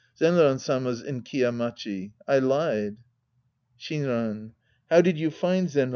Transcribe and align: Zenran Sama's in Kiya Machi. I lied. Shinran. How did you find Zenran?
Zenran 0.17 0.59
Sama's 0.59 0.99
in 1.03 1.21
Kiya 1.21 1.51
Machi. 1.53 2.11
I 2.27 2.39
lied. 2.39 2.97
Shinran. 3.79 4.53
How 4.89 5.01
did 5.01 5.19
you 5.19 5.29
find 5.29 5.67
Zenran? 5.69 5.89